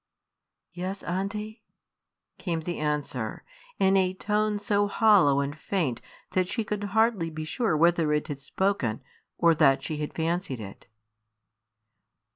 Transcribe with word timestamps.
"Yes, 0.73 1.03
aunty," 1.03 1.61
came 2.39 2.61
the 2.61 2.79
answer, 2.79 3.43
in 3.77 3.95
a 3.95 4.15
tone 4.15 4.57
so 4.57 4.87
hollow 4.87 5.41
and 5.41 5.55
faint 5.55 6.01
that 6.31 6.47
she 6.47 6.63
could 6.63 6.83
hardly 6.85 7.29
be 7.29 7.45
sure 7.45 7.77
whether 7.77 8.11
it 8.11 8.27
had 8.27 8.37
been 8.37 8.41
spoken, 8.41 9.03
or 9.37 9.53
that 9.53 9.83
she 9.83 9.97
had 9.97 10.15
fancied 10.15 10.59
it. 10.59 10.87